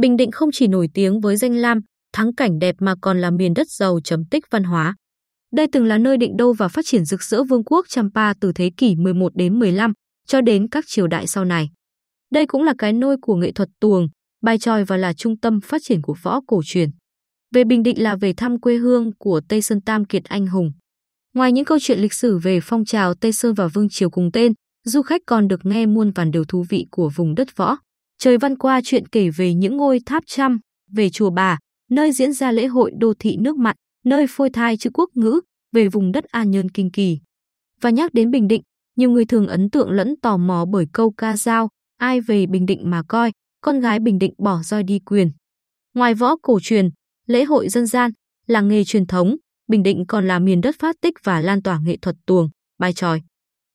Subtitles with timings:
[0.00, 1.80] Bình Định không chỉ nổi tiếng với danh lam,
[2.12, 4.96] thắng cảnh đẹp mà còn là miền đất giàu trầm tích văn hóa.
[5.52, 8.52] Đây từng là nơi định đô và phát triển rực rỡ vương quốc Champa từ
[8.52, 9.92] thế kỷ 11 đến 15
[10.26, 11.70] cho đến các triều đại sau này.
[12.32, 14.08] Đây cũng là cái nôi của nghệ thuật tuồng,
[14.42, 16.90] bài tròi và là trung tâm phát triển của võ cổ truyền.
[17.54, 20.72] Về Bình Định là về thăm quê hương của Tây Sơn Tam Kiệt anh hùng.
[21.34, 24.30] Ngoài những câu chuyện lịch sử về phong trào Tây Sơn và Vương Triều cùng
[24.32, 24.52] tên,
[24.84, 27.76] du khách còn được nghe muôn vàn điều thú vị của vùng đất võ.
[28.20, 30.60] Trời văn qua chuyện kể về những ngôi tháp trăm,
[30.92, 31.58] về chùa Bà,
[31.90, 35.40] nơi diễn ra lễ hội đô thị nước mặn, nơi phôi thai chữ quốc ngữ,
[35.72, 37.18] về vùng đất An Nhơn Kinh Kỳ.
[37.80, 38.62] Và nhắc đến Bình Định,
[38.96, 42.66] nhiều người thường ấn tượng lẫn tò mò bởi câu ca dao, ai về Bình
[42.66, 45.30] Định mà coi, con gái Bình Định bỏ roi đi quyền.
[45.94, 46.88] Ngoài võ cổ truyền,
[47.26, 48.10] lễ hội dân gian,
[48.46, 49.36] làng nghề truyền thống,
[49.68, 52.92] Bình Định còn là miền đất phát tích và lan tỏa nghệ thuật tuồng, bài
[52.92, 53.22] tròi.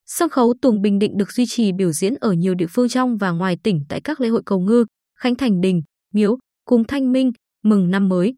[0.07, 3.17] Sân khấu tuồng Bình Định được duy trì biểu diễn ở nhiều địa phương trong
[3.17, 4.85] và ngoài tỉnh tại các lễ hội cầu ngư,
[5.19, 5.81] khánh thành đình,
[6.13, 7.31] miếu, cùng thanh minh,
[7.63, 8.35] mừng năm mới.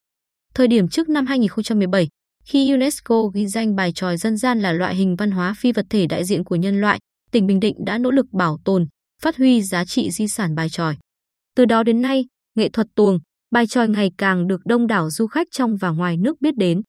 [0.54, 2.08] Thời điểm trước năm 2017,
[2.46, 5.86] khi UNESCO ghi danh bài tròi dân gian là loại hình văn hóa phi vật
[5.90, 7.00] thể đại diện của nhân loại,
[7.32, 8.88] tỉnh Bình Định đã nỗ lực bảo tồn,
[9.22, 10.98] phát huy giá trị di sản bài tròi.
[11.56, 13.20] Từ đó đến nay, nghệ thuật tuồng,
[13.52, 16.82] bài tròi ngày càng được đông đảo du khách trong và ngoài nước biết đến.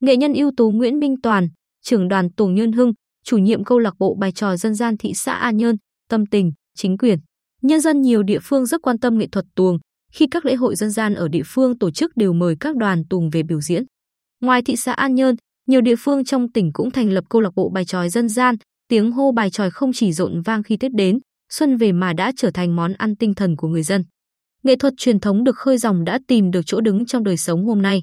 [0.00, 1.48] Nghệ nhân ưu tú Nguyễn Minh Toàn,
[1.82, 2.92] trưởng đoàn tuồng nhân Hưng,
[3.28, 5.76] chủ nhiệm câu lạc bộ bài tròi dân gian thị xã An Nhơn,
[6.08, 7.18] tâm tình, chính quyền.
[7.62, 9.78] Nhân dân nhiều địa phương rất quan tâm nghệ thuật tuồng,
[10.12, 13.02] khi các lễ hội dân gian ở địa phương tổ chức đều mời các đoàn
[13.10, 13.84] tuồng về biểu diễn.
[14.40, 17.50] Ngoài thị xã An Nhơn, nhiều địa phương trong tỉnh cũng thành lập câu lạc
[17.54, 18.54] bộ bài tròi dân gian,
[18.88, 21.18] tiếng hô bài tròi không chỉ rộn vang khi Tết đến,
[21.52, 24.04] xuân về mà đã trở thành món ăn tinh thần của người dân.
[24.62, 27.66] Nghệ thuật truyền thống được khơi dòng đã tìm được chỗ đứng trong đời sống
[27.66, 28.02] hôm nay.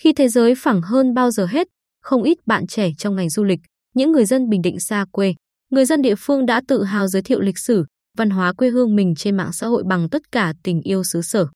[0.00, 1.68] Khi thế giới phẳng hơn bao giờ hết,
[2.02, 3.60] không ít bạn trẻ trong ngành du lịch,
[3.94, 5.34] những người dân Bình Định xa quê,
[5.70, 7.84] người dân địa phương đã tự hào giới thiệu lịch sử,
[8.16, 11.22] văn hóa quê hương mình trên mạng xã hội bằng tất cả tình yêu xứ
[11.22, 11.46] sở.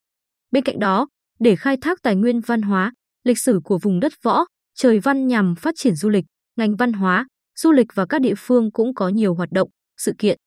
[0.51, 1.09] Bên cạnh đó,
[1.41, 2.93] để khai thác tài nguyên văn hóa,
[3.25, 4.45] lịch sử của vùng đất võ,
[4.75, 6.25] trời văn nhằm phát triển du lịch,
[6.57, 7.27] ngành văn hóa,
[7.59, 10.39] du lịch và các địa phương cũng có nhiều hoạt động, sự kiện.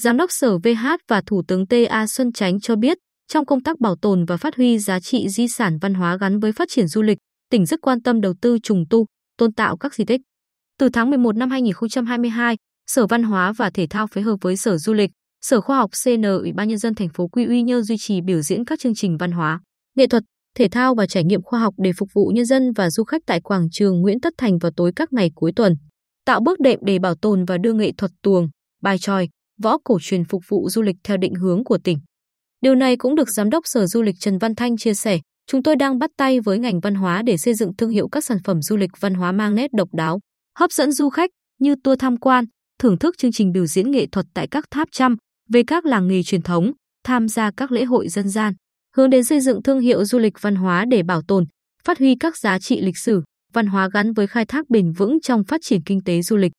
[0.00, 2.98] Giám đốc Sở VH và Thủ tướng TA Xuân Chánh cho biết,
[3.28, 6.38] trong công tác bảo tồn và phát huy giá trị di sản văn hóa gắn
[6.38, 7.18] với phát triển du lịch,
[7.50, 9.06] tỉnh rất quan tâm đầu tư trùng tu,
[9.38, 10.20] tôn tạo các di tích.
[10.78, 12.56] Từ tháng 11 năm 2022,
[12.86, 15.10] Sở Văn hóa và Thể thao phối hợp với Sở Du lịch,
[15.40, 18.20] Sở Khoa học CN Ủy ban nhân dân thành phố Quy Uy Nhơn duy trì
[18.20, 19.60] biểu diễn các chương trình văn hóa,
[19.96, 20.22] nghệ thuật,
[20.56, 23.22] thể thao và trải nghiệm khoa học để phục vụ nhân dân và du khách
[23.26, 25.74] tại quảng trường Nguyễn Tất Thành vào tối các ngày cuối tuần,
[26.24, 28.48] tạo bước đệm để bảo tồn và đưa nghệ thuật tuồng,
[28.82, 29.28] bài tròi,
[29.62, 31.98] võ cổ truyền phục vụ du lịch theo định hướng của tỉnh.
[32.60, 35.18] Điều này cũng được Giám đốc Sở Du lịch Trần Văn Thanh chia sẻ.
[35.46, 38.24] Chúng tôi đang bắt tay với ngành văn hóa để xây dựng thương hiệu các
[38.24, 40.20] sản phẩm du lịch văn hóa mang nét độc đáo,
[40.58, 41.30] hấp dẫn du khách
[41.60, 42.44] như tour tham quan,
[42.78, 45.16] thưởng thức chương trình biểu diễn nghệ thuật tại các tháp trăm,
[45.48, 46.72] về các làng nghề truyền thống,
[47.04, 48.54] tham gia các lễ hội dân gian,
[48.96, 51.44] hướng đến xây dựng thương hiệu du lịch văn hóa để bảo tồn,
[51.84, 55.20] phát huy các giá trị lịch sử, văn hóa gắn với khai thác bền vững
[55.20, 56.52] trong phát triển kinh tế du lịch.